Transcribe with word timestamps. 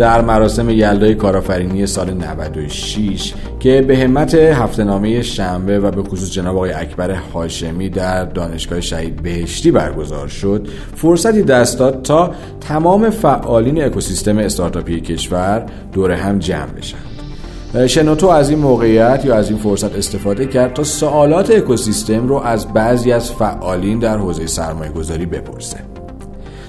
در 0.00 0.20
مراسم 0.20 0.70
یلدای 0.70 1.14
کارآفرینی 1.14 1.86
سال 1.86 2.10
96 2.10 3.34
که 3.60 3.82
به 3.82 3.98
همت 3.98 4.34
هفته 4.34 4.84
نامه 4.84 5.22
شنبه 5.22 5.78
و 5.78 5.90
به 5.90 6.02
خصوص 6.02 6.30
جناب 6.30 6.56
آقای 6.56 6.72
اکبر 6.72 7.10
هاشمی 7.10 7.88
در 7.88 8.24
دانشگاه 8.24 8.80
شهید 8.80 9.22
بهشتی 9.22 9.70
برگزار 9.70 10.28
شد 10.28 10.68
فرصتی 10.94 11.42
دست 11.42 11.78
داد 11.78 12.02
تا 12.02 12.30
تمام 12.60 13.10
فعالین 13.10 13.84
اکوسیستم 13.84 14.38
استارتاپی 14.38 15.00
کشور 15.00 15.66
دور 15.92 16.10
هم 16.10 16.38
جمع 16.38 16.70
بشن. 16.70 17.86
شنوتو 17.86 18.26
از 18.26 18.50
این 18.50 18.58
موقعیت 18.58 19.24
یا 19.24 19.34
از 19.34 19.48
این 19.48 19.58
فرصت 19.58 19.96
استفاده 19.96 20.46
کرد 20.46 20.72
تا 20.72 20.84
سوالات 20.84 21.50
اکوسیستم 21.50 22.28
رو 22.28 22.36
از 22.36 22.72
بعضی 22.72 23.12
از 23.12 23.32
فعالین 23.32 23.98
در 23.98 24.18
حوزه 24.18 24.46
سرمایه 24.46 24.92
گذاری 24.92 25.26
بپرسه. 25.26 25.99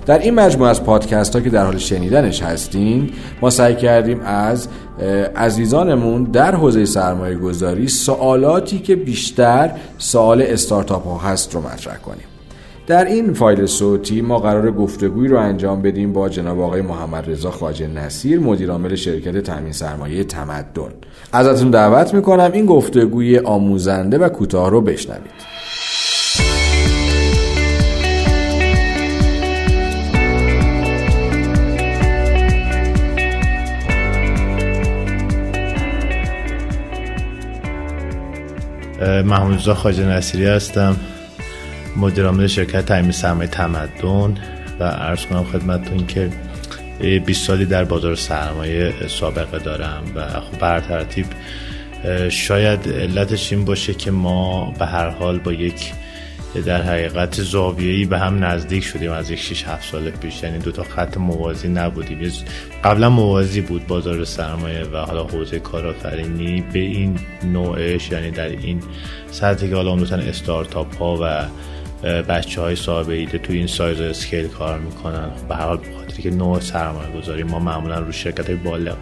در 0.06 0.20
این 0.20 0.34
مجموعه 0.34 0.70
از 0.70 0.84
پادکست 0.84 1.36
ها 1.36 1.42
که 1.42 1.50
در 1.50 1.66
حال 1.66 1.78
شنیدنش 1.78 2.44
هستیم 2.44 3.14
ما 3.42 3.50
سعی 3.50 3.76
کردیم 3.76 4.20
از 4.26 4.68
عزیزانمون 5.36 6.24
در 6.24 6.56
حوزه 6.56 6.86
سرمایه 6.86 7.36
گذاری 7.36 7.88
سوالاتی 7.88 8.80
که 8.80 8.96
بیشتر 8.96 9.72
سوال 9.98 10.42
استارتاپ 10.42 11.08
ها 11.08 11.18
هست 11.18 11.56
رو 11.56 11.62
مطرح 11.62 11.98
کنیم. 11.98 12.24
در 12.88 13.06
این 13.06 13.34
فایل 13.34 13.66
صوتی 13.66 14.22
ما 14.22 14.40
قرار 14.40 14.72
گفتگویی 14.72 15.28
رو 15.28 15.38
انجام 15.38 15.82
بدیم 15.82 16.14
با 16.14 16.30
جناب 16.30 16.60
آقای 16.60 16.82
محمد 16.82 17.30
رضا 17.30 17.52
خواجه 17.52 17.88
نصیر 17.88 18.40
مدیر 18.40 18.72
عامل 18.72 18.96
شرکت 18.96 19.38
تامین 19.38 19.72
سرمایه 19.72 20.24
تمدن. 20.24 20.92
ازتون 21.34 21.72
دعوت 21.72 22.14
می‌کنم 22.14 22.52
این 22.54 22.66
گفتگوی 22.66 23.40
آموزنده 23.40 24.18
و 24.18 24.30
کوتاه 24.30 24.70
رو 24.70 24.82
بشنوید. 24.82 25.52
محمود 39.02 39.56
رضا 39.58 39.76
خواجه 39.76 40.06
نصیری 40.06 40.46
هستم 40.46 40.96
مدیر 41.98 42.26
عامل 42.26 42.48
شرکت 42.48 42.86
تامین 42.86 43.12
سرمایه 43.12 43.50
تمدن 43.50 44.38
و 44.80 44.84
عرض 44.84 45.26
کنم 45.26 45.44
خدمتتون 45.44 46.08
که 46.08 46.30
20 47.26 47.48
سالی 47.48 47.66
در 47.66 47.84
بازار 47.84 48.16
سرمایه 48.16 48.94
سابقه 49.08 49.60
دارم 49.60 50.04
و 50.16 50.28
خب 50.28 50.60
بر 50.60 50.80
ترتیب 50.80 51.26
شاید 52.30 52.90
علتش 52.90 53.54
این 53.54 53.66
باشه 53.66 53.94
که 53.94 54.12
ما 54.12 54.74
به 54.80 54.86
هر 54.86 55.10
حال 55.10 55.40
با 55.40 55.54
یک 55.54 55.92
در 56.60 56.82
حقیقت 56.82 57.42
زاویه‌ای 57.42 58.06
به 58.06 58.20
هم 58.20 58.44
نزدیک 58.44 58.84
شدیم 58.84 59.12
از 59.12 59.32
یک 59.32 59.40
6 59.40 59.64
7 59.64 59.92
سال 59.92 60.10
پیش. 60.10 60.44
یعنی 60.44 60.60
دو 60.60 60.72
تا 60.72 60.84
خط 60.84 61.18
موازی 61.18 61.68
نبودیم. 61.68 62.32
قبلا 62.84 63.10
موازی 63.10 63.62
بود 63.62 63.88
بازار 63.88 64.26
سرمایه 64.26 64.84
و 64.84 64.98
حالا 64.98 65.24
حوزه 65.24 65.60
کارآفرینی 65.60 66.62
به 66.74 66.80
این 66.80 67.20
نوعش 67.44 68.12
یعنی 68.12 68.32
در 68.32 68.48
این 68.48 68.80
سطحی 69.32 69.70
که 69.70 69.76
حالا 69.76 69.96
مثلا 69.96 70.24
استارتاپ 70.24 70.98
ها 70.98 71.18
و 71.22 71.46
بچه 72.22 72.62
های 72.62 72.76
صاحب 72.76 73.10
ایده 73.10 73.38
تو 73.38 73.54
این 73.54 73.68
سایز 73.68 74.02
و 74.02 74.04
اسکیل 74.04 74.48
کار 74.48 74.80
می‌کنن. 74.80 75.30
به 75.50 75.56
هر 75.56 75.62
حال 75.62 75.78
بخاطر 75.78 76.22
که 76.22 76.30
نوع 76.30 76.60
سرمایه 76.60 77.12
گذاری 77.12 77.44
ما 77.44 77.60
معمولا 77.60 78.00
رو 78.00 78.12
شرکت 78.12 78.46
های 78.46 78.56
بالغ 78.56 78.98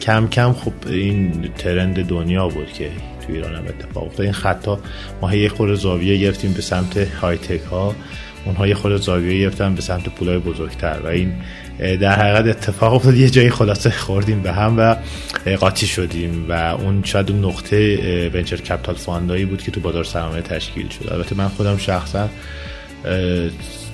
کم 0.00 0.28
کم 0.28 0.52
خب 0.52 0.72
این 0.86 1.50
ترند 1.58 2.06
دنیا 2.06 2.48
بود 2.48 2.72
که 2.72 2.90
تو 3.26 3.32
ایران 3.32 3.54
هم 3.54 3.64
اتفاق 3.66 4.04
افتاد. 4.04 4.20
این 4.20 4.32
خطا 4.32 4.78
ما 5.22 5.34
یه 5.34 5.48
خورده 5.48 5.74
زاویه 5.74 6.16
گرفتیم 6.16 6.52
به 6.52 6.62
سمت 6.62 6.96
های 6.96 7.36
تک 7.36 7.60
ها. 7.60 7.94
اونها 8.44 8.68
یه 8.68 8.74
خورده 8.74 8.96
زاویه 8.96 9.40
گرفتن 9.40 9.74
به 9.74 9.80
سمت 9.80 10.08
پولای 10.08 10.38
بزرگتر 10.38 11.00
و 11.04 11.06
این 11.06 11.32
در 11.78 12.12
حقیقت 12.12 12.56
اتفاق 12.56 12.94
افتاد. 12.94 13.14
یه 13.14 13.30
جایی 13.30 13.50
خلاصه 13.50 13.90
خوردیم 13.90 14.42
به 14.42 14.52
هم 14.52 14.78
و 14.78 14.96
قاطی 15.56 15.86
شدیم 15.86 16.46
و 16.48 16.52
اون 16.52 17.02
شاید 17.04 17.30
اون 17.30 17.44
نقطه 17.44 18.30
ونچر 18.34 18.56
کپیتال 18.56 18.94
فاندایی 18.94 19.44
بود 19.44 19.62
که 19.62 19.70
تو 19.70 19.80
بازار 19.80 20.04
سرمایه 20.04 20.42
تشکیل 20.42 20.88
شد. 20.88 21.12
البته 21.12 21.34
من 21.34 21.48
خودم 21.48 21.76
شخصا 21.76 22.28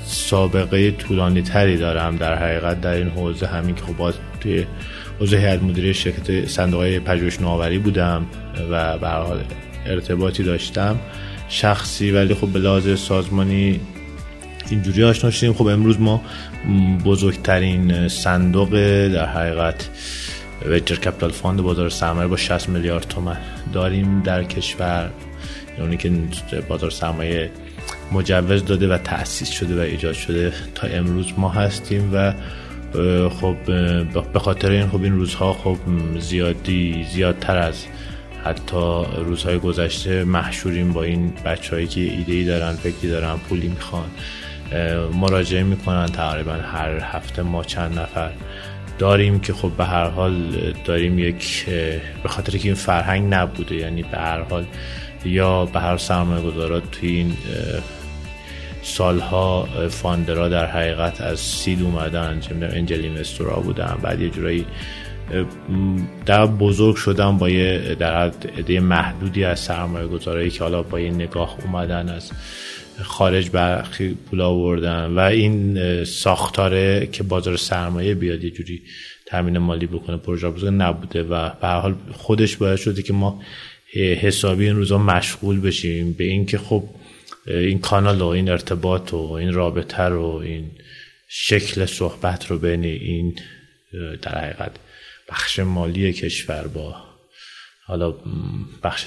سابقه 0.04 0.90
طولانی 0.90 1.42
تری 1.42 1.76
دارم 1.76 2.16
در 2.16 2.34
حقیقت 2.34 2.80
در 2.80 2.92
این 2.92 3.08
حوزه. 3.08 3.46
همین 3.46 3.74
که 3.74 3.82
خب 3.82 3.96
باز 3.96 4.14
توی 4.40 4.66
عضو 5.20 5.36
هیئت 5.36 5.62
مدیره 5.62 5.92
شرکت 5.92 6.48
صندوق 6.48 6.80
های 6.80 7.00
پژوهش 7.00 7.40
نوآوری 7.40 7.78
بودم 7.78 8.26
و 8.70 8.98
به 8.98 9.08
ارتباطی 9.86 10.42
داشتم. 10.42 10.98
شخصی 11.48 12.10
ولی 12.10 12.34
خب 12.34 12.48
به 12.48 12.96
سازمانی 12.96 13.80
اینجوری 14.70 15.04
آشنا 15.04 15.30
شدیم. 15.30 15.52
خب 15.52 15.66
امروز 15.66 16.00
ما 16.00 16.22
بزرگترین 17.04 18.08
صندوق 18.08 18.70
در 19.08 19.26
حقیقت 19.26 19.88
venture 20.66 20.94
capital 20.94 21.30
fund 21.30 21.62
بازار 21.62 21.90
سرمایه 21.90 22.28
با 22.28 22.36
60 22.36 22.68
میلیارد 22.68 23.08
تومن 23.08 23.36
داریم 23.72 24.22
در 24.22 24.44
کشور. 24.44 25.10
یعنی 25.78 25.96
که 25.96 26.10
بازار 26.68 26.90
سرمایه 26.90 27.50
مجوز 28.12 28.64
داده 28.64 28.88
و 28.88 28.98
تأسیس 28.98 29.50
شده 29.50 29.76
و 29.76 29.78
ایجاد 29.80 30.14
شده. 30.14 30.52
تا 30.74 30.86
امروز 30.86 31.26
ما 31.36 31.48
هستیم 31.48 32.10
و 32.14 32.34
خب 33.40 33.56
به 34.32 34.38
خاطر 34.38 34.70
این 34.70 34.88
خب 34.88 35.02
این 35.02 35.12
روزها 35.12 35.52
خب 35.52 35.76
زیادی 36.18 37.06
زیادتر 37.10 37.56
از 37.58 37.86
حتی 38.44 39.04
روزهای 39.24 39.58
گذشته 39.58 40.24
محشوریم 40.24 40.92
با 40.92 41.02
این 41.02 41.32
بچه‌هایی 41.44 41.86
که 41.86 42.00
ایده 42.00 42.32
ای 42.32 42.44
دارن 42.44 42.72
فکری 42.72 43.10
دارن 43.10 43.36
پولی 43.36 43.68
می‌خوان 43.68 44.08
مراجعه 45.14 45.62
می‌کنن. 45.62 46.06
تقریبا 46.06 46.52
هر 46.52 46.98
هفته 47.02 47.42
ما 47.42 47.64
چند 47.64 47.98
نفر 47.98 48.30
داریم 48.98 49.40
که 49.40 49.52
خب 49.52 49.70
به 49.78 49.84
هر 49.84 50.08
حال 50.08 50.56
داریم 50.84 51.18
یک 51.18 51.66
به 52.22 52.28
خاطر 52.28 52.58
که 52.58 52.68
این 52.68 52.74
فرهنگ 52.74 53.34
نبوده 53.34 53.74
یعنی 53.74 54.02
به 54.02 54.18
هر 54.18 54.42
حال 54.42 54.64
یا 55.24 55.64
به 55.64 55.80
هر 55.80 55.96
سرمایه 55.96 56.42
گذارات 56.42 56.90
توی 56.90 57.08
این 57.08 57.36
سالها 58.82 59.68
فاندرا 59.88 60.48
در 60.48 60.66
حقیقت 60.66 61.20
از 61.20 61.40
سید 61.40 61.82
اومدن 61.82 62.40
چه 62.40 62.54
می‌دونم 62.54 62.72
انجل 62.74 63.00
اینوستورا 63.00 63.60
بودن 63.60 63.98
بعد 64.02 64.20
یه 64.20 64.30
جورایی 64.30 64.66
در 66.26 66.46
بزرگ 66.46 66.96
شدن 66.96 67.38
با 67.38 67.50
یه 67.50 67.96
در 67.98 68.32
عده 68.58 68.80
محدودی 68.80 69.44
از 69.44 69.60
سرمایه 69.60 70.06
گذارایی 70.06 70.50
که 70.50 70.64
حالا 70.64 70.82
با 70.82 71.00
یه 71.00 71.10
نگاه 71.10 71.56
اومدن 71.64 72.08
از 72.08 72.30
خارج 73.02 73.50
برخی 73.50 74.14
پول 74.30 74.40
آوردن 74.40 75.06
و 75.06 75.18
این 75.18 76.04
ساختاره 76.04 77.08
که 77.12 77.22
بازار 77.22 77.56
سرمایه 77.56 78.14
بیاد 78.14 78.44
یه 78.44 78.50
جوری 78.50 78.82
تامین 79.26 79.58
مالی 79.58 79.86
بکنه 79.86 80.16
پروژه 80.16 80.50
بزرگ 80.50 80.74
نبوده 80.74 81.22
و 81.22 81.50
به 81.60 81.66
هر 81.66 81.80
حال 81.80 81.94
خودش 82.12 82.56
باید 82.56 82.76
شده 82.76 83.02
که 83.02 83.12
ما 83.12 83.40
حسابی 83.94 84.64
این 84.64 84.76
روزا 84.76 84.98
مشغول 84.98 85.60
بشیم. 85.60 86.12
به 86.12 86.24
اینکه 86.24 86.58
خب 86.58 86.84
این 87.46 87.78
کانال 87.78 88.20
و 88.20 88.26
این 88.26 88.48
ارتباط 88.48 89.14
و 89.14 89.32
این 89.32 89.52
رابطه 89.52 90.02
رو 90.02 90.26
این 90.26 90.70
شکل 91.28 91.86
صحبت 91.86 92.46
رو 92.46 92.58
بین 92.58 92.84
این 92.84 93.38
در 94.22 94.38
حقیقت 94.38 94.72
بخش 95.28 95.58
مالی 95.58 96.12
کشور 96.12 96.66
با 96.66 96.96
حالا 97.86 98.14
بخش 98.82 99.06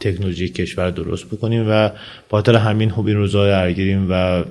تکنولوژی 0.00 0.48
کشور 0.48 0.90
درست 0.90 1.26
بکنیم 1.26 1.66
و 1.68 1.90
با 2.28 2.40
همین 2.40 2.90
خوب 2.90 3.06
این 3.06 3.16
روزا 3.16 3.46
درگیریم 3.46 4.06
و 4.10 4.44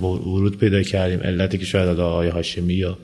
ورود 0.00 0.58
پیدا 0.58 0.82
کردیم 0.82 1.20
علتی 1.20 1.58
که 1.58 1.64
شاید 1.64 2.00
آقای 2.00 2.28
هاشمی 2.28 2.74
یا 2.74 2.98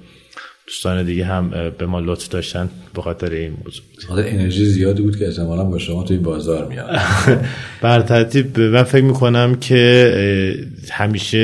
دوستان 0.66 1.02
دیگه 1.02 1.24
هم 1.24 1.72
به 1.78 1.86
ما 1.86 2.00
لطف 2.00 2.28
داشتن 2.28 2.70
به 2.94 3.02
خاطر 3.02 3.30
این 3.30 3.56
موضوع. 3.64 3.84
حالا 4.08 4.22
انرژی 4.22 4.64
زیادی 4.64 5.02
بود 5.02 5.18
که 5.18 5.26
احتمالا 5.26 5.64
با 5.64 5.78
شما 5.78 6.02
توی 6.02 6.16
بازار 6.16 6.68
میاد. 6.68 7.00
بر 7.82 8.00
ترتیب 8.00 8.60
من 8.60 8.82
فکر 8.82 9.04
می‌کنم 9.04 9.54
که 9.54 10.66
همیشه 10.90 11.38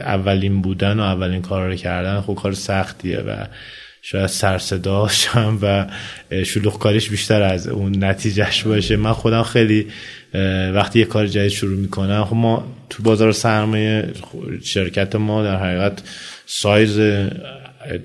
اولین 0.00 0.62
بودن 0.62 1.00
و 1.00 1.02
اولین 1.02 1.42
کار 1.42 1.68
رو 1.68 1.74
کردن 1.74 2.20
خب 2.20 2.34
کار 2.34 2.52
سختیه 2.52 3.18
و 3.18 3.46
شاید 4.02 4.26
سرصداشم 4.26 5.58
و 5.62 5.86
شلوغ 6.44 6.78
کاریش 6.78 7.10
بیشتر 7.10 7.42
از 7.42 7.68
اون 7.68 8.04
نتیجهش 8.04 8.62
باشه. 8.62 8.96
من 8.96 9.12
خودم 9.12 9.42
خیلی 9.42 9.86
وقتی 10.74 10.98
یه 10.98 11.04
کار 11.04 11.26
جدید 11.26 11.48
شروع 11.48 11.78
می‌کنم 11.78 12.24
خب 12.24 12.36
ما 12.36 12.66
تو 12.90 13.02
بازار 13.02 13.32
سرمایه 13.32 14.08
شرکت 14.62 15.16
ما 15.16 15.42
در 15.42 15.56
حقیقت 15.56 16.02
سایز 16.46 16.98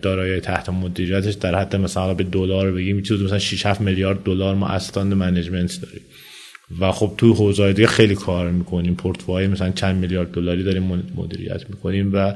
دارایی 0.01 0.39
تحت 0.39 0.69
مدیریتش 0.69 1.33
در 1.33 1.55
حد 1.55 1.75
مثلا 1.75 2.13
به 2.13 2.23
دلار 2.23 2.71
بگیم 2.71 3.01
چیز 3.01 3.21
مثلا 3.21 3.39
6 3.39 3.65
7 3.65 3.81
میلیارد 3.81 4.23
دلار 4.23 4.55
ما 4.55 4.67
asset 4.67 4.90
under 4.90 5.13
management 5.13 5.81
داریم. 5.81 6.01
و 6.79 6.91
خب 6.91 7.13
تو 7.17 7.33
حوزه 7.33 7.73
دیگه 7.73 7.87
خیلی 7.87 8.15
کار 8.15 8.51
می‌کنیم. 8.51 8.95
پورتفوی 8.95 9.47
مثلا 9.47 9.69
چند 9.69 9.95
میلیارد 9.95 10.31
دلاری 10.31 10.63
داریم 10.63 11.03
مدیریت 11.15 11.69
می‌کنیم 11.69 12.11
و 12.13 12.33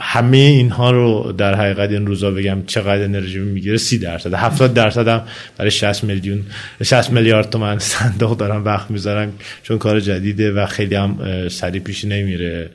همه 0.00 0.36
اینها 0.36 0.90
رو 0.90 1.34
در 1.38 1.54
حقیقت 1.54 1.90
این 1.90 2.06
روزا 2.06 2.30
بگم 2.30 2.62
چقدر 2.66 3.04
انرژی 3.04 3.38
می‌گیره 3.38 3.76
سی 3.76 3.98
درصد. 3.98 4.34
70 4.34 4.74
درصد 4.74 5.08
هم 5.08 5.22
برای 5.58 5.70
60 5.70 6.04
میلیون 6.04 6.42
60 6.82 7.12
میلیارد 7.12 7.50
تومن 7.50 7.78
صندوق 7.78 8.36
دارم 8.36 8.64
وقت 8.64 8.90
می‌ذارم 8.90 9.32
چون 9.62 9.78
کار 9.78 10.00
جدیده 10.00 10.52
و 10.52 10.66
خیلی 10.66 10.94
هم 10.94 11.48
سریع 11.48 11.82
پیش 11.82 12.04
نمیره. 12.04 12.70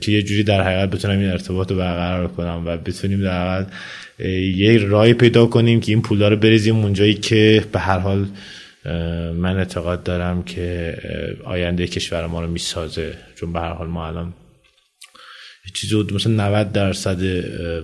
که 0.00 0.12
یه 0.12 0.22
جوری 0.22 0.42
در 0.42 0.62
حقیقت 0.62 0.90
بتونم 0.90 1.18
این 1.18 1.30
ارتباط 1.30 1.70
رو 1.70 1.76
برقرار 1.76 2.28
کنم 2.28 2.62
و 2.66 2.76
بتونیم 2.76 3.22
در 3.22 3.54
حقیقت 3.54 3.72
یه 4.56 4.78
رای 4.78 5.14
پیدا 5.14 5.46
کنیم 5.46 5.80
که 5.80 5.92
این 5.92 6.02
پولا 6.02 6.28
رو 6.28 6.36
بریزیم 6.36 6.76
اونجایی 6.76 7.14
که 7.14 7.64
به 7.72 7.78
هر 7.78 7.98
حال 7.98 8.26
من 9.34 9.56
اعتقاد 9.56 10.02
دارم 10.02 10.42
که 10.42 10.96
آینده 11.44 11.86
کشور 11.86 12.26
ما 12.26 12.40
رو 12.40 12.50
می‌سازه. 12.50 13.14
چون 13.34 13.52
به 13.52 13.60
هر 13.60 13.72
حال 13.72 13.88
ما 13.88 14.06
الان 14.06 14.34
چیزی 15.74 16.06
مثلا 16.14 16.32
90 16.32 16.72
درصد 16.72 17.22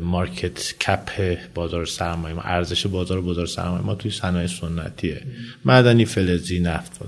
مارکت 0.00 0.78
کپ 0.78 1.38
بازار 1.54 1.86
سرمایه 1.86 2.34
ما 2.34 2.42
ارزش 2.42 2.86
بازار 2.86 3.20
بازار 3.20 3.46
سرمایه 3.46 3.82
ما 3.82 3.94
توی 3.94 4.10
صنایع 4.10 4.46
سنتیه. 4.46 5.22
معدنی 5.64 6.04
فلزی 6.04 6.60
نفت 6.60 6.98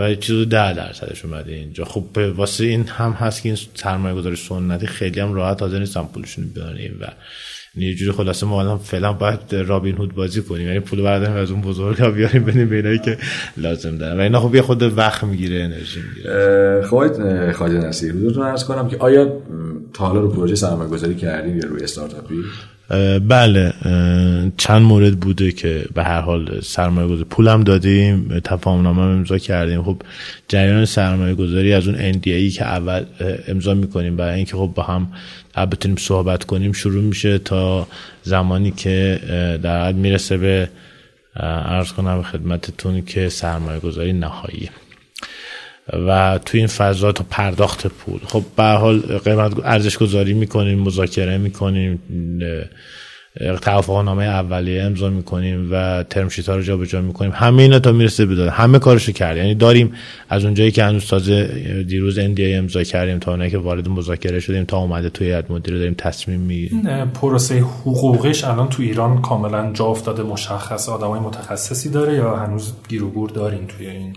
و 0.00 0.14
چیزو 0.14 0.44
ده 0.44 0.72
درصدش 0.72 1.24
اومده 1.24 1.52
اینجا. 1.52 1.84
خب 1.84 2.04
واسه 2.36 2.64
این 2.64 2.86
هم 2.86 3.12
هست 3.12 3.42
که 3.42 3.48
این 3.48 3.58
سرمایه 3.74 4.14
گذاری 4.14 4.36
سنتی 4.36 4.86
خیلی 4.86 5.20
هم 5.20 5.32
راحت 5.32 5.62
حاضر 5.62 5.78
نیستن 5.78 6.04
پولشون 6.14 6.44
بیاریم 6.54 6.96
و 7.00 7.06
یه 7.76 7.94
جوری 7.94 8.12
خلاصه 8.12 8.46
ما 8.46 8.60
الان 8.60 8.78
فعلا 8.78 9.12
باید 9.12 9.54
رابین 9.54 9.96
هود 9.96 10.14
بازی 10.14 10.42
کنیم. 10.42 10.66
یعنی 10.66 10.80
پول 10.80 11.02
برداریم 11.02 11.36
از 11.36 11.50
اون 11.50 11.60
بزرگا 11.60 12.10
بیاریم 12.10 12.44
بدیم 12.44 12.68
به 12.68 12.98
که 13.04 13.18
لازم 13.56 13.98
دارن. 13.98 14.18
و 14.18 14.20
اینا 14.20 14.40
خب 14.40 14.54
یه 14.54 14.62
خود 14.62 14.98
وقت 14.98 15.24
می‌گیره 15.24 15.64
انرژی 15.64 16.00
می‌گیره. 16.08 16.82
خب 16.82 17.52
خواهد 17.52 17.72
نصیر 17.72 18.12
حضورتون 18.12 18.46
عرض 18.46 18.64
کنم 18.64 18.88
که 18.88 18.96
آیا 18.96 19.42
تا 19.94 20.06
حالا 20.06 20.20
رو 20.20 20.30
پروژه 20.30 20.54
سرمایه 20.54 20.90
گذاری 20.90 21.14
کردیم 21.14 21.56
یا 21.58 21.68
روی 21.68 21.82
استارتاپی؟ 21.82 22.34
بله 23.28 23.72
چند 24.56 24.82
مورد 24.82 25.20
بوده 25.20 25.52
که 25.52 25.84
به 25.94 26.04
هر 26.04 26.20
حال 26.20 26.60
سرمایه 26.60 27.06
گذاری 27.06 27.24
پولم 27.24 27.62
دادیم 27.62 28.40
تفاهم 28.44 28.82
نامه 28.82 29.02
امضا 29.02 29.38
کردیم. 29.38 29.82
خب 29.82 30.02
جریان 30.48 30.84
سرمایه 30.84 31.34
گذاری 31.34 31.72
از 31.72 31.88
اون 31.88 32.12
NDA 32.12 32.54
که 32.54 32.64
اول 32.64 33.04
امضا 33.48 33.74
می‌کنیم 33.74 34.16
برای 34.16 34.36
اینکه 34.36 34.56
خب 34.56 34.72
با 34.74 34.82
هم 34.82 35.12
بتونیم 35.56 35.96
صحبت 35.96 36.44
کنیم 36.44 36.72
شروع 36.72 37.02
میشه 37.02 37.38
تا 37.38 37.88
زمانی 38.22 38.70
که 38.70 39.20
در 39.62 39.92
می‌رسه 39.92 40.36
به 40.36 40.68
عرض 41.64 41.92
کنم 41.92 42.22
خدمتتون 42.22 43.02
که 43.02 43.28
سرمایه 43.28 43.80
گذاری 43.80 44.12
نهایی. 44.12 44.70
و 45.92 46.38
تو 46.46 46.58
این 46.58 46.66
فضا 46.66 47.12
تا 47.12 47.24
پرداخت 47.30 47.86
پول. 47.86 48.20
خب 48.26 48.42
به 48.56 48.62
حال 48.62 49.00
قیمت 49.00 49.52
ارزش 49.64 49.98
گذاری 49.98 50.32
می‌کنیم 50.32 50.78
مذاکره 50.78 51.38
می‌کنیم 51.38 52.02
توافق 53.62 54.04
نامه 54.04 54.24
اولیه 54.24 54.82
امضا 54.82 55.10
می‌کنیم 55.10 55.68
و 55.72 56.04
ترم 56.10 56.28
ها 56.48 56.56
رو 56.56 56.62
جابجا 56.62 57.00
می‌کنیم. 57.00 57.32
همه 57.34 57.62
اینا 57.62 57.78
تا 57.78 57.92
می‌رسه 57.92 58.26
به 58.26 58.50
همه 58.50 58.78
کارشو 58.78 59.12
کرد. 59.12 59.36
یعنی 59.36 59.54
داریم 59.54 59.92
از 60.28 60.44
اونجایی 60.44 60.70
که 60.70 60.84
هنوز 60.84 61.06
تازه 61.06 61.46
دیروز 61.88 62.18
NDA 62.18 62.40
امضا 62.40 62.82
کردیم 62.82 63.18
تا 63.18 63.30
اونایی 63.30 63.50
که 63.50 63.58
وارد 63.58 63.88
مذاکره 63.88 64.40
شدیم 64.40 64.64
تا 64.64 64.78
اومده 64.78 65.10
توی 65.10 65.26
هیئت 65.26 65.50
مدیره 65.50 65.78
داریم 65.78 65.94
تصمیم 65.98 66.40
می‌گیریم 66.40 67.10
پروسه 67.14 67.58
حقوقش 67.58 68.44
الان 68.44 68.68
تو 68.68 68.82
ایران 68.82 69.22
کاملا 69.22 69.70
جا 69.74 69.84
افتاده. 69.84 70.22
مشخص 70.22 70.88
آدمای 70.88 71.20
متخصصی 71.20 71.90
داره 71.90 72.14
یا 72.14 72.36
هنوز 72.36 72.72
گیر 72.88 73.04
و 73.04 73.10
گور 73.10 73.30
داریم 73.30 73.66
توی 73.68 73.86
این 73.86 74.16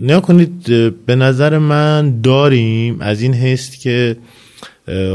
نه 0.00 0.20
کنید 0.20 0.66
به 1.06 1.16
نظر 1.16 1.58
من 1.58 2.20
داریم. 2.20 3.00
از 3.00 3.22
این 3.22 3.34
هست 3.34 3.80
که 3.80 4.16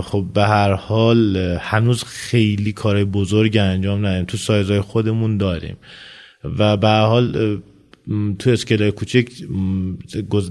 خب 0.03 0.25
به 0.33 0.43
هر 0.43 0.73
حال 0.73 1.37
هنوز 1.61 2.03
خیلی 2.03 2.71
کار 2.71 3.03
بزرگ 3.03 3.57
انجام 3.57 4.05
ندیم 4.05 4.25
تو 4.25 4.37
سایزهای 4.37 4.81
خودمون 4.81 5.37
داریم. 5.37 5.77
و 6.43 6.77
به 6.77 6.87
هر 6.87 7.05
حال 7.05 7.61
تو 8.39 8.49
اسکیل 8.49 8.91
کوچک 8.91 9.27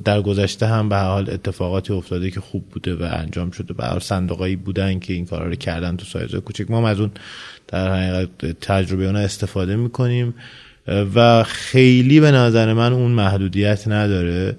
در 0.04 0.22
گذشته 0.22 0.66
هم 0.66 0.88
به 0.88 0.96
هر 0.96 1.08
حال 1.08 1.30
اتفاقاتی 1.30 1.92
افتاده 1.92 2.30
که 2.30 2.40
خوب 2.40 2.68
بوده 2.68 2.94
و 2.94 3.08
انجام 3.12 3.50
شده. 3.50 3.74
به 3.74 3.84
هر 3.84 3.98
صندوقایی 3.98 4.56
بودن 4.56 4.98
که 4.98 5.12
این 5.12 5.26
کارا 5.26 5.46
رو 5.46 5.54
کردن 5.54 5.96
تو 5.96 6.04
سایزهای 6.04 6.40
کوچک 6.40 6.70
ما 6.70 6.88
از 6.88 7.00
اون 7.00 7.10
در 7.68 7.94
حقیقت 7.94 8.46
تجربه 8.60 9.06
اونا 9.06 9.18
استفاده 9.18 9.76
می‌کنیم. 9.76 10.34
و 11.14 11.42
خیلی 11.42 12.20
به 12.20 12.30
نظر 12.30 12.72
من 12.72 12.92
اون 12.92 13.10
محدودیت 13.10 13.88
نداره. 13.88 14.56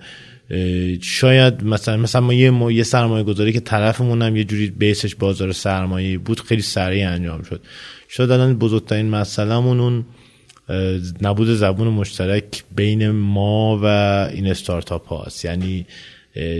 شاید 1.02 1.64
مثلا 1.64 1.98
مثلا 1.98 2.22
ما 2.22 2.34
یه, 2.34 2.74
یه 2.74 2.84
سرمایه 2.84 3.24
گذاری 3.24 3.54
که 3.54 3.60
طرفمون 3.60 4.22
هم 4.22 4.36
یه 4.36 4.44
جوری 4.44 4.68
بیسش 4.68 5.16
بازار 5.16 5.52
سرمایه 5.52 6.18
بود 6.18 6.40
خیلی 6.40 6.62
سریع 6.62 7.10
انجام 7.10 7.42
شد. 7.42 7.62
شاید 8.08 8.32
الان 8.32 8.58
بزرگترین 8.58 9.10
مسئلهمون 9.10 9.80
اون 9.80 10.06
نبود 11.22 11.48
زبون 11.48 11.88
مشترک 11.88 12.64
بین 12.76 13.10
ما 13.10 13.80
و 13.84 13.86
این 14.34 14.48
استارتاپ 14.48 15.08
هاست 15.08 15.46
یعنی 15.46 15.86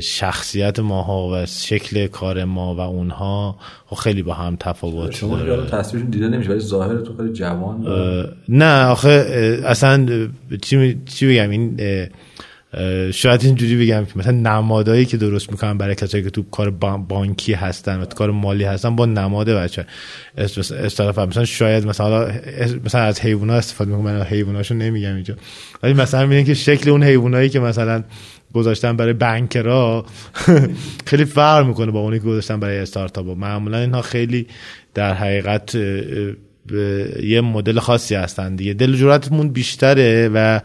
شخصیت 0.02 0.80
ماها 0.80 1.30
و 1.34 1.46
شکل 1.46 2.08
کار 2.08 2.44
ما 2.44 2.76
و 2.76 2.80
اونها 2.80 3.58
خب 3.86 3.96
خیلی 3.96 4.24
با 4.24 4.34
هم 4.34 4.58
تفاوت 4.60 5.16
شما 5.16 5.38
تصویرشون 5.56 6.10
دیده 6.10 6.28
نمیشه 6.28 6.50
ولی 6.50 6.60
ظاهر 6.60 6.98
تو 6.98 7.18
خیلی 7.18 7.34
جوان 7.34 7.88
نه 8.50 8.86
آخه 8.86 9.10
اصلا 9.66 10.08
چی, 10.62 11.02
چی 11.06 11.28
بگم؟ 11.28 11.50
این 11.50 11.80
شاید 13.12 13.44
اینجوری 13.44 13.86
بگم 13.86 14.06
که 14.06 14.20
مثلا 14.20 14.32
نمادایی 14.32 15.06
که 15.06 15.18
درست 15.18 15.52
می‌کنن 15.52 15.78
برای 15.78 15.96
کسایی 15.96 16.24
که 16.24 16.30
تو 16.30 16.44
کار 16.44 16.70
بانکی 16.98 17.54
هستن 17.54 18.00
و 18.00 18.06
تو 18.06 18.16
کار 18.16 18.32
مالی 18.32 18.64
هستن 18.64 18.96
با 18.96 19.06
نماد 19.06 19.50
بچه. 19.50 19.86
استفاده 20.38 21.26
مثلا 21.26 21.46
شاید 21.46 21.88
مثلا 21.88 22.32
مثلا 22.86 23.02
از 23.02 23.22
حیونا 23.22 23.54
استفاده 23.54 23.92
می‌کنن 23.92 24.14
من 24.14 24.24
حیواناشو 24.24 24.76
نمیگم 24.76 25.16
اینجا. 25.16 25.36
ولی 25.84 25.94
مثلا 25.94 26.26
میگن 26.26 26.44
که 26.44 26.54
شکل 26.54 26.90
اون 26.90 27.04
حیوانایی 27.04 27.50
که 27.50 27.60
مثلا 27.60 28.04
گذاشتن 28.54 28.98
برای 28.98 29.14
بنکرا 29.14 30.06
خیلی 31.10 31.26
فرق 31.26 31.68
می‌کنه 31.68 31.92
با 31.92 32.00
اونی 32.00 32.20
که 32.20 32.26
گذاشتن 32.26 32.60
برای 32.60 32.78
استارتاپ 32.78 33.28
معمولا 33.28 33.78
اینها 33.80 34.02
خیلی 34.02 34.48
در 34.94 35.14
حقیقت 35.14 35.78
یه 37.24 37.42
مدل 37.42 37.80
خاصی 37.80 38.16
هستن 38.16 38.56
دیگه. 38.56 38.74
دل 38.74 38.96
جرأتمون 38.96 39.50
بیشتره 39.50 40.30
و 40.34 40.60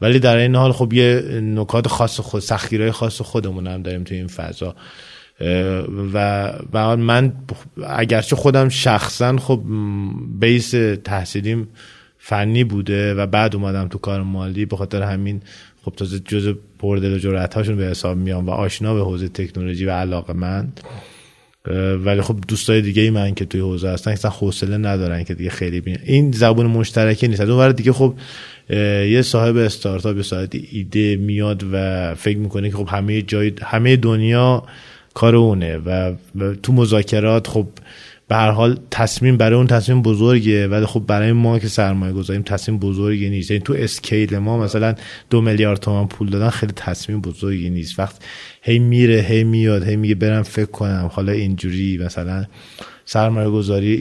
ولی 0.00 0.18
در 0.18 0.36
این 0.36 0.56
حال 0.56 0.72
خب 0.72 0.92
یه 0.92 1.40
نکات 1.42 1.88
خاص 1.88 2.20
خود 2.20 2.40
سختگیرهای 2.40 2.90
خاص 2.90 3.20
خودمون 3.20 3.66
هم 3.66 3.82
داریم 3.82 4.04
تو 4.04 4.14
این 4.14 4.26
فضا. 4.26 4.74
و 6.14 6.96
من 6.96 7.32
اگرچه 7.86 8.36
خودم 8.36 8.68
شخصا 8.68 9.36
خب 9.36 9.62
بیس 10.40 10.70
تحصیلیم 11.04 11.68
فنی 12.18 12.64
بوده 12.64 13.14
و 13.14 13.26
بعد 13.26 13.54
اومدم 13.56 13.88
تو 13.88 13.98
کار 13.98 14.22
مالی 14.22 14.66
به 14.66 14.76
خاطر 14.76 15.02
همین 15.02 15.42
خب 15.84 15.92
تازه 15.92 16.18
جز 16.18 16.54
پردل 16.78 17.14
و 17.14 17.18
جرأت 17.18 17.70
به 17.70 17.84
حساب 17.84 18.16
میام 18.16 18.46
و 18.46 18.50
آشنا 18.50 18.94
به 18.94 19.00
حوزه 19.00 19.28
تکنولوژی 19.28 19.84
و 19.84 19.90
علاقه 19.90 20.32
مند 20.32 20.80
ولی 22.04 22.20
خب 22.20 22.36
دوستای 22.48 22.82
دیگه 22.82 23.02
ای 23.02 23.10
من 23.10 23.34
که 23.34 23.44
توی 23.44 23.60
حوزه 23.60 23.88
هستن 23.88 24.10
اصلا 24.10 24.30
حوصله 24.30 24.76
ندارن 24.76 25.24
که 25.24 25.34
دیگه 25.34 25.50
خیلی 25.50 25.80
بین 25.80 25.98
این 26.04 26.32
زبون 26.32 26.66
مشترکی 26.66 27.28
نیست. 27.28 27.40
اون 27.40 27.72
دیگه 27.72 27.92
خب 27.92 28.14
یه 29.10 29.22
صاحب 29.22 29.56
استارتاپ 29.56 30.16
یا 30.16 30.48
ایده 30.70 31.16
میاد 31.16 31.64
و 31.72 32.14
فکر 32.14 32.38
می‌کنه 32.38 32.70
که 32.70 32.76
خب 32.76 32.88
همه 32.88 33.22
جای 33.22 33.52
همه 33.62 33.96
دنیا 33.96 34.62
کار 35.14 35.36
اونه 35.36 35.76
و 35.76 36.12
تو 36.62 36.72
مذاکرات 36.72 37.46
خب 37.46 37.66
به 38.28 38.34
هر 38.34 38.50
حال 38.50 38.78
تصمیم 38.90 39.36
برای 39.36 39.56
اون 39.56 39.66
تصمیم 39.66 40.02
بزرگه 40.02 40.68
ولی 40.68 40.86
خب 40.86 41.00
برای 41.06 41.32
ما 41.32 41.58
که 41.58 41.68
سرمایه 41.68 42.12
گذاریم 42.12 42.42
تصمیم 42.42 42.78
بزرگی 42.78 43.30
نیست. 43.30 43.50
یعنی 43.50 43.62
تو 43.62 43.74
اسکیل 43.78 44.38
ما 44.38 44.58
مثلا 44.58 44.94
دو 45.30 45.40
میلیارد 45.40 45.80
تومان 45.80 46.08
پول 46.08 46.30
دادن 46.30 46.50
خیلی 46.50 46.72
تصمیم 46.76 47.20
بزرگی 47.20 47.70
نیست. 47.70 47.98
وقت 47.98 48.24
هی 48.62 48.78
میره 48.78 49.20
هی 49.20 49.44
میاد 49.44 49.88
هی 49.88 49.96
میگه 49.96 50.14
برم 50.14 50.42
فکر 50.42 50.70
کنم. 50.70 51.10
حالا 51.12 51.32
اینجوری 51.32 51.98
مثلا 51.98 52.44
سرمایه 53.04 53.48
گذاری 53.48 53.96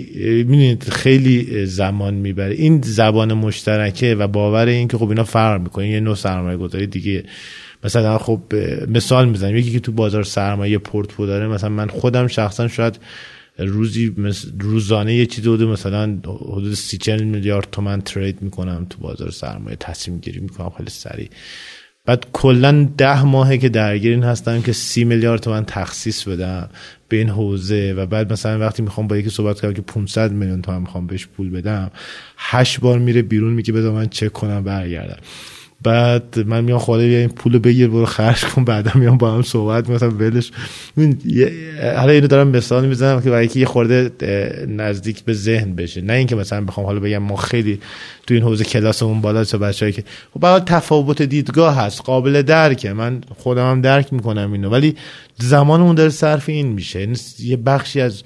می‌دونید 0.47 0.83
خیلی 0.83 1.65
زمان 1.65 2.13
می‌بره. 2.13 2.55
این 2.55 2.81
زبان 2.81 3.33
مشترکه 3.33 4.15
و 4.15 4.27
باور 4.27 4.65
این 4.65 4.87
که 4.87 4.97
خب 4.97 5.09
اینا 5.09 5.23
فرق 5.23 5.61
می‌کنه. 5.61 5.89
یه 5.89 5.99
نوع 5.99 6.15
سرمایه 6.15 6.57
گذاری 6.57 6.87
دیگه. 6.87 7.23
مثلا 7.83 8.17
خب 8.17 8.41
مثال 8.87 9.29
می‌زنیم 9.29 9.57
یکی 9.57 9.71
که 9.71 9.79
تو 9.79 9.91
بازار 9.91 10.23
سرمایه 10.23 10.77
پورتفو 10.77 11.25
داره 11.25 11.47
مثلا 11.47 11.69
من 11.69 11.87
خودم 11.87 12.27
شخصا 12.27 12.67
شاید 12.67 12.99
روزی 13.57 14.15
روزانه 14.59 15.15
یه 15.15 15.25
چیزی 15.25 15.49
بوده 15.49 15.65
مثلا 15.65 16.19
حدود 16.25 16.73
سی 16.73 16.97
چل 16.97 17.23
میلیارد 17.23 17.67
تومن 17.71 18.01
ترید 18.01 18.41
می‌کنم 18.41 18.87
تو 18.89 18.97
بازار 18.97 19.31
سرمایه 19.31 19.75
تصمیم 19.75 20.19
گیری 20.19 20.39
می‌کنم 20.39 20.69
خیلی 20.77 20.89
سریع. 20.89 21.29
بعد 22.05 22.25
کلا 22.33 22.89
ده 22.97 23.23
ماهه 23.23 23.57
که 23.57 23.69
درگیر 23.69 24.11
این 24.11 24.23
هستم 24.23 24.61
که 24.61 24.73
سی 24.73 25.03
میلیارد 25.03 25.41
تومن 25.41 25.65
تخصیص 25.65 26.27
بدم 26.27 26.69
به 27.07 27.17
این 27.17 27.29
حوزه 27.29 27.93
و 27.97 28.05
بعد 28.05 28.33
مثلا 28.33 28.59
وقتی 28.59 28.81
می‌خوام 28.81 29.07
با 29.07 29.17
یکی 29.17 29.29
صحبت 29.29 29.61
کنم 29.61 29.73
که 29.73 29.81
500 29.81 30.31
میلیون 30.31 30.61
تومن 30.61 30.79
می‌خوام 30.79 31.07
بهش 31.07 31.27
پول 31.27 31.49
بدم 31.49 31.91
هشت 32.37 32.79
بار 32.79 32.99
میره 32.99 33.21
بیرون 33.21 33.53
میگه 33.53 33.73
بذار 33.73 33.91
من 33.91 34.09
چک 34.09 34.31
کنم 34.31 34.63
برگردم. 34.63 35.17
بعد 35.81 36.39
من 36.45 36.63
میام 36.63 36.79
خاله 36.79 37.07
بیا 37.07 37.19
این 37.19 37.29
پولو 37.29 37.59
بگیر 37.59 37.87
برو 37.87 38.05
خرج 38.05 38.45
کن 38.45 38.65
بعدا 38.65 38.91
میام 38.95 39.17
با 39.17 39.31
هم 39.31 39.41
صحبت 39.41 39.89
مثلا 39.89 40.09
ولش. 40.09 40.51
حالا 41.95 42.11
اینو 42.11 42.27
دارم 42.27 42.47
مثال 42.47 42.87
می‌زنم 42.87 43.21
که 43.21 43.29
برای 43.29 43.49
یه 43.55 43.65
خورده 43.65 44.11
نزدیک 44.67 45.23
به 45.23 45.33
ذهن 45.33 45.75
بشه. 45.75 46.01
نه 46.01 46.13
اینکه 46.13 46.35
مثلا 46.35 46.61
بخوام 46.61 46.85
حالا 46.85 46.99
بگم 46.99 47.17
ما 47.17 47.35
خیلی 47.35 47.79
تو 48.27 48.33
این 48.33 48.43
حوزه 48.43 48.63
کلاسمون 48.63 49.21
بالا 49.21 49.43
چه 49.43 49.57
بچه‌ای 49.57 49.91
که 49.91 50.03
خب 50.33 50.59
تفاوت 50.59 51.21
دیدگاه 51.21 51.75
هست 51.75 52.01
قابل 52.01 52.41
درکه. 52.41 52.93
من 52.93 53.21
خودم 53.37 53.71
هم 53.71 53.81
درک 53.81 54.13
می‌کنم 54.13 54.51
اینو. 54.51 54.69
ولی 54.69 54.95
زمانمون 55.37 55.95
داره 55.95 56.09
صرف 56.09 56.49
این 56.49 56.67
میشه. 56.67 56.99
یعنی 56.99 57.15
یه 57.39 57.57
بخشی 57.57 58.01
از 58.01 58.23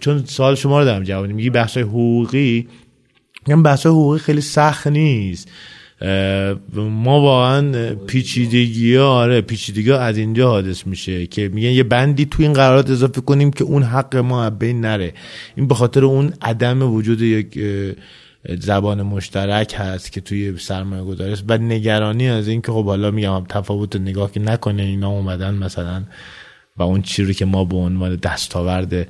چون 0.00 0.24
سوال 0.26 0.54
شما 0.54 0.78
رو 0.78 0.84
دارم 0.84 1.02
جواب 1.02 1.26
میگی 1.26 1.50
بحث 1.50 1.76
حقوقی. 1.76 2.68
میگم 3.46 3.62
بحث 3.62 3.86
حقوقی 3.86 4.18
خیلی 4.18 4.40
سخت 4.40 4.86
نیست. 4.86 5.48
ما 6.76 7.20
واقعا 7.20 7.94
پیچیدگی 7.94 8.94
ها 8.94 9.08
آره 9.08 9.40
پیچیدگی 9.40 9.90
ها 9.90 9.98
از 9.98 10.16
اینجا 10.16 10.50
حادث 10.50 10.86
میشه 10.86 11.26
که 11.26 11.48
میگن 11.48 11.70
یه 11.70 11.82
بندی 11.82 12.26
تو 12.26 12.42
این 12.42 12.52
قرارات 12.52 12.90
اضافه 12.90 13.20
کنیم 13.20 13.50
که 13.50 13.64
اون 13.64 13.82
حق 13.82 14.16
ما 14.16 14.50
بین 14.50 14.80
نره. 14.80 15.14
این 15.56 15.68
به 15.68 15.74
خاطر 15.74 16.04
اون 16.04 16.32
عدم 16.42 16.82
وجود 16.82 17.22
یک 17.22 17.58
زبان 18.60 19.02
مشترک 19.02 19.74
هست 19.78 20.12
که 20.12 20.20
توی 20.20 20.58
سرمایه 20.58 21.02
گذاری 21.02 21.36
و 21.48 21.58
نگرانی 21.58 22.28
از 22.28 22.48
این 22.48 22.62
که 22.62 22.72
خب 22.72 22.84
حالا 22.84 23.10
میگم 23.10 23.44
تفاوت 23.48 23.96
نگاه 23.96 24.32
که 24.32 24.40
نکنه 24.40 24.82
اینا 24.82 25.08
اومدن 25.08 25.54
مثلا 25.54 26.02
و 26.78 26.82
اون 26.82 27.02
چیزی 27.02 27.34
که 27.34 27.44
ما 27.44 27.64
به 27.64 27.76
عنوان 27.76 28.16
دستاورد 28.16 29.08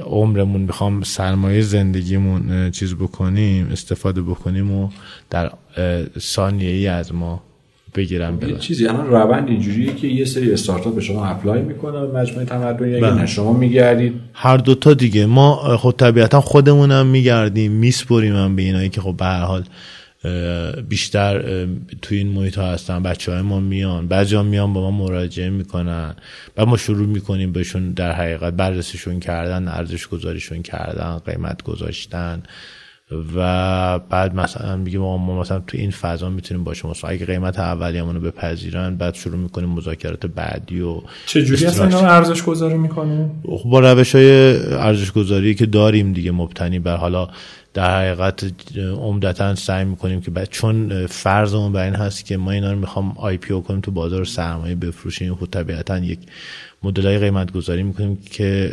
عمرمون 0.00 0.60
می‌خوام 0.60 1.02
سرمایه 1.02 1.60
زندگیمون 1.60 2.70
چیز 2.70 2.94
بکنیم 2.94 3.68
استفاده 3.72 4.22
بکنیم 4.22 4.70
و 4.70 4.88
در 5.30 5.52
ثانیه 6.18 6.70
ای 6.70 6.86
از 6.86 7.14
ما 7.14 7.42
بگیرم 7.94 8.38
یه 8.48 8.58
چیزی 8.58 8.86
الان 8.86 9.06
روند 9.06 9.48
اینجوریه 9.48 9.94
که 9.94 10.06
یه 10.06 10.24
سری 10.24 10.52
استارتاپ 10.52 10.94
به 10.94 11.00
شما 11.00 11.26
اپلای 11.26 11.62
می‌کنه 11.62 12.06
به 12.06 12.18
مجموعه 12.18 12.44
تمدن 12.44 12.88
یا 12.88 13.00
بله. 13.00 13.14
نه 13.14 13.26
شما 13.26 13.52
میگردید 13.52 14.14
هر 14.32 14.56
دوتا 14.56 14.94
دیگه. 14.94 15.26
ما 15.26 15.76
خود 15.76 15.96
طبیعتا 15.96 16.40
خودمونم 16.40 17.06
میگردیم 17.06 17.72
میسپریم 17.72 18.36
هم 18.36 18.56
به 18.56 18.62
اینایی 18.62 18.88
که 18.88 19.00
خب 19.00 19.14
به 19.16 19.24
هر 19.24 19.42
حال 19.42 19.64
بیشتر 20.88 21.66
توی 22.02 22.18
این 22.18 22.28
محیط 22.28 22.58
ها 22.58 22.72
هستن. 22.72 23.02
بچه 23.02 23.32
های 23.32 23.42
ما 23.42 23.60
میان. 23.60 24.08
بعضی 24.08 24.36
ها 24.36 24.42
میان 24.42 24.72
با 24.72 24.90
ما 24.90 25.04
مراجعه 25.04 25.50
می‌کنن. 25.50 26.14
و 26.56 26.66
ما 26.66 26.76
شروع 26.76 27.06
می‌کنیم 27.06 27.52
بهشون 27.52 27.90
در 27.90 28.12
حقیقت 28.12 28.52
بررسیشون 28.52 29.20
کردن 29.20 29.68
ارزش 29.68 30.06
گذاریشون 30.06 30.62
کردن 30.62 31.18
قیمت 31.18 31.62
گذاشتن. 31.62 32.42
و 33.36 33.98
بعد 33.98 34.34
مثلا 34.34 34.76
میگیم 34.76 35.00
ما 35.00 35.40
مثلا 35.40 35.60
تو 35.66 35.78
این 35.78 35.90
فضا 35.90 36.30
می‌تونیم 36.30 36.64
با 36.64 36.74
شما 36.74 36.94
اگه 37.02 37.26
قیمت 37.26 37.58
اولیه‌مون 37.58 38.14
رو 38.14 38.20
بپذیرن 38.20 38.96
بعد 38.96 39.14
شروع 39.14 39.36
می‌کنیم 39.36 39.68
مذاکرات 39.68 40.26
بعدی 40.26 40.80
و 40.80 41.00
چه 41.26 41.42
جوری 41.42 41.66
اصلا 41.66 42.08
ارزش 42.08 42.42
گذاری 42.42 42.78
می‌کنیم 42.78 43.42
خب 43.62 43.70
با 43.70 43.80
روش 43.80 44.14
های 44.14 44.56
ارزش 44.72 45.12
گذاری 45.12 45.54
که 45.54 45.66
داریم 45.66 46.12
دیگه 46.12 46.30
مبتنی 46.30 46.78
بر 46.78 46.96
حالا 46.96 47.28
در 47.74 47.98
حقیقت 47.98 48.52
عمدتا 48.78 49.54
سعی 49.54 49.84
می‌کنیم 49.84 50.20
که 50.20 50.46
چون 50.50 51.06
فرضمون 51.06 51.72
بر 51.72 51.84
این 51.84 51.94
هست 51.94 52.24
که 52.24 52.36
ما 52.36 52.50
اینا 52.50 52.72
رو 52.72 52.78
می‌خوام 52.78 53.12
آی 53.16 53.36
پی 53.36 53.52
او 53.54 53.62
کنیم 53.62 53.80
تو 53.80 53.90
بازار 53.90 54.24
سرمایه 54.24 54.74
بفروشیم. 54.74 55.34
خود 55.34 55.50
طبیعتا 55.50 55.98
یک 55.98 56.18
مدل 56.82 57.06
های 57.06 57.18
قیمت 57.18 57.52
گذاری 57.52 57.82
می‌کنیم 57.82 58.16
که 58.16 58.72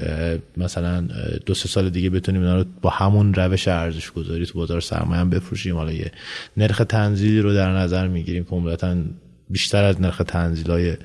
مثلا 0.57 1.07
دو 1.45 1.53
سه 1.53 1.69
سال 1.69 1.89
دیگه 1.89 2.09
بتونیم 2.09 2.41
اینا 2.41 2.57
رو 2.57 2.65
با 2.81 2.89
همون 2.89 3.33
روش 3.33 3.67
ارزش 3.67 4.11
گذاری 4.11 4.45
تو 4.45 4.59
بازار 4.59 4.81
سرمایه 4.81 5.21
هم 5.21 5.29
بفروشیم. 5.29 5.75
حالا 5.75 5.91
یه 5.91 6.11
نرخ 6.57 6.81
تنزیلی 6.89 7.39
رو 7.39 7.53
در 7.53 7.71
نظر 7.71 8.07
می‌گیریم 8.07 8.43
که 8.43 8.51
عمدتا 8.51 8.95
بیشتر 9.49 9.83
از 9.83 10.01
نرخ 10.01 10.21
تنزیل 10.27 10.71
های 10.71 10.97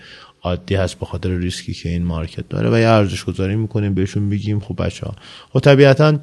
عادی 0.43 0.75
هست 0.75 0.99
به 0.99 1.07
خاطر 1.07 1.39
ریسکی 1.39 1.75
که 1.75 1.89
این 1.89 2.03
market 2.03 2.49
داره 2.49 2.71
و 2.71 2.79
یه 2.79 2.89
ارزش 2.89 3.25
گذاری 3.25 3.57
می‌کنیم 3.57 3.95
بهشون 3.95 4.23
میگیم 4.23 4.61
خب 4.61 4.85
بچه 4.85 5.07
ها 5.07 5.15
خب 5.53 5.61
طبیعتا 5.61 6.19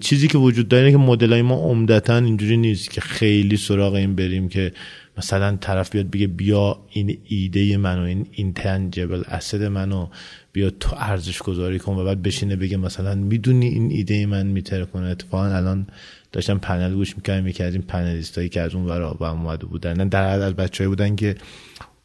چیزی 0.00 0.28
که 0.28 0.38
وجود 0.38 0.68
داره 0.68 0.84
اینه 0.84 0.98
که 0.98 1.04
مدل 1.04 1.42
ما 1.42 1.54
عمدتا 1.54 2.16
اینجوری 2.16 2.56
نیست 2.56 2.90
که 2.90 3.00
خیلی 3.00 3.56
سراغ 3.56 3.94
این 3.94 4.14
بریم 4.14 4.48
که 4.48 4.72
مثلا 5.18 5.56
طرف 5.56 5.90
بیاد 5.90 6.10
بگه 6.10 6.26
بیا 6.26 6.80
این 6.90 7.18
ایده 7.24 7.76
منو 7.76 8.02
این 8.02 8.26
intangible 8.32 9.22
asset 9.28 9.62
منو 9.62 10.08
بیا 10.52 10.70
تو 10.70 10.96
ارزش 10.98 11.38
گذاری 11.38 11.78
کن 11.78 11.92
و 11.92 12.04
بعد 12.04 12.22
بشینه 12.22 12.56
بگه 12.56 12.76
مثلا 12.76 13.14
می‌دونی 13.14 13.66
این 13.66 13.90
ایده 13.90 14.26
من 14.26 14.46
می‌ترکونه؟ 14.46 15.06
اتفاقا 15.06 15.44
الان 15.44 15.86
داشتم 16.32 16.58
پنل 16.58 16.94
گوش 16.94 17.16
می‌کردم 17.16 17.46
یکی 17.46 17.62
از 17.62 17.74
این 17.74 17.82
panelist 17.82 18.38
هایی 18.38 18.48
که 18.48 18.60
از 18.60 18.74
اون 18.74 18.86
ورا 18.86 19.14
با 19.14 19.30
اومده 19.30 19.66
بودن. 19.66 20.08
در 20.08 20.32
حد 20.32 20.40
از 20.40 20.54
بچه 20.54 20.88
بودن 20.88 21.16
که 21.16 21.36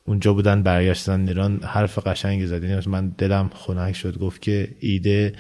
اونجا 0.10 0.34
بودن 0.34 0.64
برگشتن 0.64 1.28
ایران 1.28 1.60
حرف 1.64 2.08
قشنگی 2.08 2.44
یعنی 2.44 2.82
من 2.88 3.10
دلم 3.10 3.50
خنک 3.54 3.96
شد. 3.96 4.18
گفت 4.18 4.42
که 4.42 4.70
ایده 4.80 5.34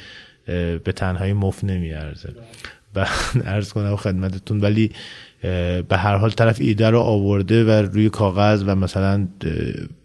به 0.83 0.93
تنهایی 0.95 1.33
مف 1.33 1.63
نمیارزه. 1.63 2.33
و 2.95 3.07
ارز 3.45 3.73
کنم 3.73 3.95
خدمتتون 3.95 4.61
ولی 4.61 4.91
به 5.41 5.97
هر 5.97 6.15
حال 6.15 6.31
طرف 6.31 6.57
ایده 6.61 6.89
رو 6.89 6.99
آورده 6.99 7.63
و 7.63 7.69
روی 7.69 8.09
کاغذ 8.09 8.63
و 8.67 8.75
مثلا 8.75 9.27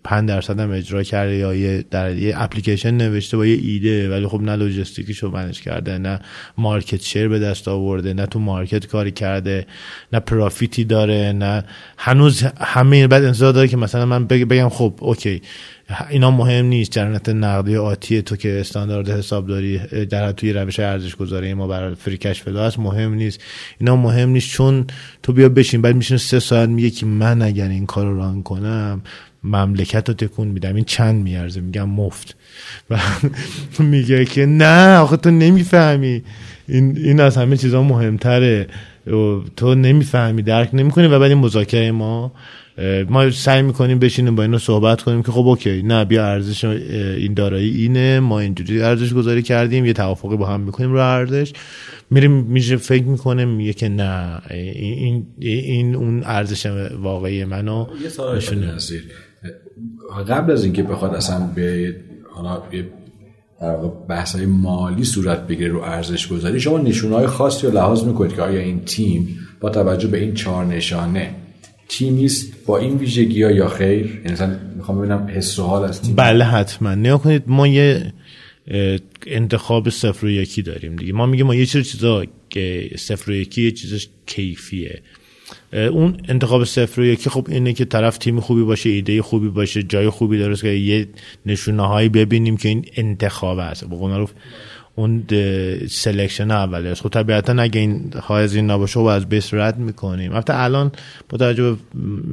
5 0.05 0.29
درصد 0.29 0.61
هم 0.61 0.71
اجرا 0.71 1.03
کرده 1.03 1.35
یا 1.35 1.55
یه 1.55 1.85
در 1.91 2.17
یه 2.17 2.35
اپلیکیشن 2.43 2.91
نوشته 2.91 3.37
با 3.37 3.47
یه 3.47 3.59
ایده 3.63 4.11
ولی 4.11 4.27
خب 4.27 4.41
نه 4.41 4.57
لوجستیکیش 4.57 5.19
رو 5.19 5.31
منش 5.31 5.63
کرده 5.63 5.99
نه 5.99 6.21
مارکت 6.59 7.03
شیر 7.03 7.29
به 7.29 7.39
دست 7.39 7.69
آورده 7.69 8.15
نه 8.15 8.27
تو 8.27 8.39
مارکت 8.39 8.87
کاری 8.87 9.11
کرده 9.11 9.67
نه 10.13 10.21
profit 10.21 10.76
ی 10.76 10.85
داره 10.85 11.33
نه 11.33 11.65
هنوز 11.99 12.43
همه 12.61 13.07
بعد 13.07 13.25
انتظار 13.25 13.53
داره 13.53 13.69
که 13.69 13.77
مثلا 13.77 14.07
من 14.07 14.27
بگم 14.27 14.69
خب 14.69 14.95
okay 15.01 15.43
اینا 16.11 16.31
مهم 16.31 16.67
نیست. 16.67 16.91
جریان 16.91 17.29
نقدی 17.29 17.77
آتی 17.77 18.23
تو 18.23 18.37
که 18.37 18.61
استاندارد 18.61 19.11
حسابداری 19.11 19.79
در 20.07 20.33
توی 20.33 20.53
روش 20.53 20.81
ارزش 20.81 21.17
گذاری 21.17 21.55
ما 21.55 21.67
برای 21.67 21.95
free 21.95 22.17
cash 22.17 22.43
flow 22.43 22.59
هست 22.59 22.79
مهم 22.79 23.15
نیست. 23.15 23.41
اینا 23.81 23.97
مهم 23.97 24.29
نیست 24.29 24.51
چون 24.51 24.87
تو 25.23 25.33
بیا 25.33 25.49
بشین 25.49 25.83
بعد 25.83 25.97
میشین 25.97 26.17
سه 26.17 26.41
ساعت 26.41 26.69
میگه 26.69 26.91
که 26.91 27.07
من 27.07 27.43
اگر 27.43 27.69
این 27.69 27.87
کار 27.87 28.07
رو 28.07 28.17
run 28.17 28.43
کنم 28.43 29.03
مملکت 29.45 30.09
رو 30.09 30.15
تکون 30.15 30.49
میدم. 30.49 30.75
این 30.75 30.85
چند 30.85 31.23
میارزه؟ 31.23 31.61
میگم 31.61 31.89
مفت. 31.89 32.37
و 32.91 32.99
میگه 33.83 34.25
که 34.25 34.47
نه 34.47 34.97
آخه 34.97 35.17
تو 35.17 35.31
نمی‌فهمی. 35.31 36.23
این, 36.69 36.97
این 36.97 37.21
از 37.21 37.37
همه 37.37 37.57
چیزا 37.57 37.83
مهمتره. 37.83 38.67
تو 39.57 39.75
نمی‌فهمی 39.75 40.43
درک 40.43 40.71
نمی‌کنی 40.73 41.07
و 41.07 41.19
بعد 41.19 41.31
این 41.31 41.39
مذاکره 41.39 41.93
ما 41.93 42.33
ما 43.09 43.31
سعی 43.31 43.63
می‌کنیم 43.63 43.99
بشینیم 43.99 44.37
با 44.37 44.43
اینو 44.43 44.59
صحبت 44.59 45.03
کنیم 45.03 45.23
که 45.23 45.33
خب 45.33 45.47
اوکی 45.47 45.83
نه 45.83 46.05
بیا 46.05 46.27
ارزش 46.27 46.65
این 46.65 47.35
دارایی 47.35 47.71
اینه 47.71 48.21
ما 48.21 48.41
اینجوری 48.41 48.83
ارزش 48.83 49.13
گذاری 49.13 49.43
کردیم 49.43 49.85
یه 49.85 49.93
توافقی 49.93 50.37
با 50.37 50.47
هم 50.47 50.61
می‌کنیم 50.61 50.93
رو 50.93 50.99
ارزش. 50.99 51.53
میریم 52.11 52.33
میشه 52.33 52.77
فکر 52.77 53.05
می‌کنه 53.05 53.45
میگه 53.45 53.73
که 53.73 53.89
نه 53.89 54.43
این 54.51 55.27
این 55.39 55.95
اون 55.95 56.23
ارزش 56.25 56.67
واقعی 57.01 57.45
منو 57.45 57.87
نشونه 58.37 58.75
قبل 60.29 60.53
از 60.53 60.65
اینکه 60.65 60.83
بخواد 60.83 61.15
اصلا 61.15 61.51
به 61.55 61.97
حالا 62.33 62.63
بحث 64.09 64.37
های 64.37 64.47
مالی 64.47 65.05
صورت 65.05 65.47
بگیره 65.47 65.69
رو 65.69 65.81
ارزش 65.81 66.29
گذاری 66.29 66.61
شما 66.61 66.79
نشونه 66.79 67.15
های 67.15 67.27
خاصی 67.27 67.67
رو 67.67 67.73
لحاظ 67.73 68.05
می‌کنید 68.05 68.35
که 68.35 68.43
آیا 68.43 68.61
این 68.61 68.85
تیم 68.85 69.39
با 69.61 69.71
توجه 69.71 70.09
به 70.09 70.19
این 70.19 70.35
چهار 70.35 70.65
نشانه 70.65 71.44
تیمیست 71.89 72.53
با 72.67 72.79
این 72.79 72.97
ویژگی 72.97 73.43
ها 73.43 73.51
یا 73.51 73.69
خیر؟ 73.69 74.07
یعنی 74.07 74.33
مثلا 74.33 74.59
می‌خوام 74.77 74.99
ببینم 74.99 75.31
حس 75.35 75.59
و 75.59 75.63
حال 75.63 75.85
از 75.85 76.03
تیم. 76.03 76.15
بله 76.15 76.45
حتما. 76.45 76.95
نیا 76.95 77.19
کنید 77.19 77.43
ما 77.47 77.67
یه 77.67 78.13
انتخاب 79.27 79.89
صفر 79.89 80.27
و 80.27 80.31
یکی 80.31 80.63
داریم 80.63 80.97
دیگه. 80.97 81.13
ما 81.13 81.27
میگیم 81.27 81.47
ما 81.47 81.55
یه 81.55 81.67
چیز 81.67 81.89
چیزا 81.89 82.25
که 82.51 82.91
صفر 82.97 83.31
و 83.31 83.35
یکی 83.35 83.63
یه 83.63 83.71
چیزش 83.71 84.09
کیفیه. 84.27 85.03
اون 85.73 86.17
انتخاب 86.29 86.65
صفر 86.65 87.01
و 87.01 87.05
یکی 87.05 87.31
خب 87.31 87.47
اینه 87.51 87.73
که 87.73 87.85
طرف 87.85 88.19
تیم 88.19 88.41
خوبی 88.41 88.63
باشه 88.63 88.91
ایده 88.91 89.23
خوبی 89.23 89.49
باشه 89.49 89.83
جای 89.83 90.09
خوبی 90.09 90.39
درست 90.39 90.63
که 90.63 90.69
یه 90.69 91.09
نشونه 91.47 91.83
هایی 91.83 92.09
ببینیم 92.09 92.57
که 92.57 92.69
این 92.69 92.85
انتخاب 92.97 93.59
است. 93.59 93.85
بقول 93.85 94.27
اون 94.97 95.25
سلکشن 95.91 96.51
اولی 96.51 96.89
است 96.89 97.03
خب 97.03 97.09
طبیعتا 97.09 97.63
اگه 97.63 97.81
این 97.81 98.13
های 98.23 98.49
این 98.49 98.71
نباشه 98.71 99.01
و 99.01 99.03
از 99.03 99.29
بیس 99.29 99.55
رد 99.55 99.79
می‌کنیم. 99.79 100.33
البته 100.33 100.61
الان 100.61 100.93
با 101.29 101.39
توجه 101.39 101.77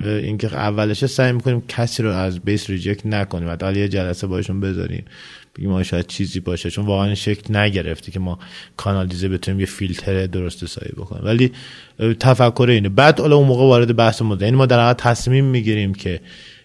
به 0.04 0.16
اینکه 0.16 0.48
اولشه 0.48 1.08
سعی 1.08 1.32
می‌کنیم 1.32 1.64
کسی 1.68 2.04
رو 2.04 2.10
از 2.10 2.40
بیس 2.40 2.70
ریجکت 2.70 3.06
نکنیم. 3.06 3.50
حتی 3.50 3.74
یه 3.74 3.88
جلسه 3.88 4.28
باشون 4.28 4.60
بذاریم. 4.60 5.06
بگیم 5.56 5.84
شاید 5.84 6.08
چیزی 6.08 6.40
باشه. 6.40 6.70
چون 6.70 6.86
واقعا 6.86 7.16
شکل 7.16 7.56
نگرفته 7.58 8.12
که 8.12 8.20
ما 8.20 8.40
کانالیزه 8.78 9.30
بتونیم 9.30 9.60
یه 9.60 9.66
فیلتر 9.66 10.26
درست 10.26 10.66
سایی 10.66 10.92
بکنیم. 10.98 11.26
ولی 11.26 11.52
تفکر 12.20 12.68
اینه. 12.70 12.90
بعد 12.90 13.20
حالا 13.20 13.36
اون 13.36 13.48
موقع 13.48 13.64
وارد 13.64 13.96
بحث 13.96 14.22
مده 14.22 14.46
یعنی 14.46 14.58
ما 14.58 14.66
در 14.66 14.94
تصمیم 14.94 15.46
می‌گیریم 15.46 15.94
که 15.94 16.20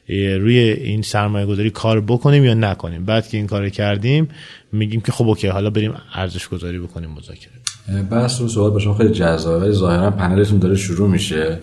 روی 0.08 0.58
این 0.58 1.02
سرمایه 1.02 1.46
گذاری 1.46 1.70
کار 1.70 2.00
بکنیم 2.00 2.44
یا 2.44 2.54
نکنیم. 2.54 3.04
بعد 3.04 3.28
که 3.28 3.36
این 3.36 3.46
کار 3.46 3.68
کردیم 3.68 4.28
میگیم 4.72 5.00
که 5.00 5.12
خب 5.12 5.28
اوکی 5.28 5.48
حالا 5.48 5.70
بریم 5.70 5.94
ارزش 6.14 6.48
گذاری 6.48 6.78
بکنیم 6.78 7.10
مذاکره. 7.10 8.02
بحث 8.10 8.40
رو 8.40 8.48
صحبت 8.48 8.72
باشم 8.72 8.94
خیلی 8.94 9.10
جذابه. 9.10 9.70
ظاهرا 9.70 10.10
پنلتون 10.10 10.58
داره 10.58 10.76
شروع 10.76 11.08
میشه. 11.08 11.58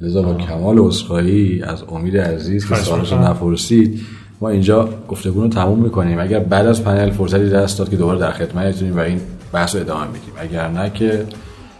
لذا 0.00 0.22
با 0.22 0.34
کمال 0.34 0.78
عذرخواهی 0.78 1.62
از 1.62 1.82
امید 1.82 2.16
عزیز 2.16 2.68
که 2.68 2.74
سوالش 2.74 3.12
نپرسید 3.12 4.00
ما 4.40 4.48
اینجا 4.48 4.88
گفتگو 5.08 5.42
رو 5.42 5.48
تموم 5.48 5.82
می‌کنیم. 5.82 6.18
اگر 6.18 6.38
بعد 6.38 6.66
از 6.66 6.84
پنل 6.84 7.10
فرصتی 7.10 7.48
دست 7.48 7.78
داد 7.78 7.90
که 7.90 7.96
دوباره 7.96 8.18
در 8.18 8.32
خدمتتونیم 8.32 8.96
و 8.96 9.00
این 9.00 9.20
بحث 9.52 9.74
رو 9.74 9.80
ادامه 9.80 10.06
میدیم. 10.06 10.32
اگر 10.38 10.68
نه 10.68 10.90
که 10.90 11.24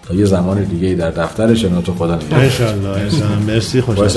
تا 0.03 0.15
یه 0.15 0.25
زمان 0.25 0.65
دیگه 0.65 0.95
در 0.95 1.11
دفتر 1.11 1.55
شنوتو 1.55 1.95
خدا 1.95 2.17
نگهدار. 2.17 2.99
ان 2.99 3.43
مرسی. 3.47 3.81
خوش 3.81 4.17